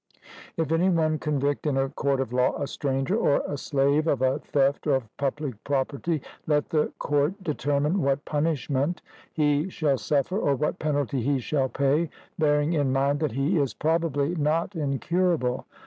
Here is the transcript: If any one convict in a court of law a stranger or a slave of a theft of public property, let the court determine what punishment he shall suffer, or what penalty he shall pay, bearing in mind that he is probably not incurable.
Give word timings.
If 0.57 0.71
any 0.71 0.89
one 0.89 1.19
convict 1.19 1.67
in 1.67 1.77
a 1.77 1.87
court 1.89 2.19
of 2.21 2.33
law 2.33 2.59
a 2.59 2.65
stranger 2.65 3.15
or 3.15 3.43
a 3.45 3.55
slave 3.55 4.07
of 4.07 4.23
a 4.23 4.39
theft 4.39 4.87
of 4.87 5.07
public 5.17 5.63
property, 5.63 6.23
let 6.47 6.69
the 6.69 6.91
court 6.97 7.43
determine 7.43 8.01
what 8.01 8.25
punishment 8.25 9.03
he 9.31 9.69
shall 9.69 9.99
suffer, 9.99 10.39
or 10.39 10.55
what 10.55 10.79
penalty 10.79 11.21
he 11.21 11.37
shall 11.37 11.69
pay, 11.69 12.09
bearing 12.39 12.73
in 12.73 12.91
mind 12.91 13.19
that 13.19 13.33
he 13.33 13.59
is 13.59 13.75
probably 13.75 14.33
not 14.33 14.75
incurable. 14.75 15.67